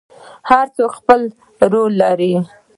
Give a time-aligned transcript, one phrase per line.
[0.49, 1.21] هر څوک خپل
[1.73, 2.33] رول لري